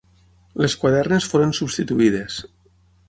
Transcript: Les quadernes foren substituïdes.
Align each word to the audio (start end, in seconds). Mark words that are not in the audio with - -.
Les 0.63 0.75
quadernes 0.83 1.27
foren 1.33 1.53
substituïdes. 1.59 2.39